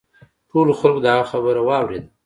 [0.49, 2.07] ټولو خلکو د هغه خبره واوریده.